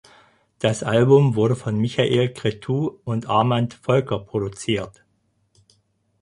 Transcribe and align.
Das 0.57 0.81
Album 0.81 1.35
wurde 1.35 1.55
von 1.55 1.77
Michael 1.77 2.33
Cretu 2.33 2.97
und 3.05 3.29
Armand 3.29 3.75
Volker 3.75 4.17
produziert. 4.17 5.03